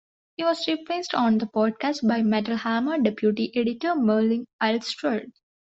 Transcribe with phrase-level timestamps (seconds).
[0.35, 5.29] He was replaced on the Podcast by Metal Hammer Deputy Editor Merlin Alderslade.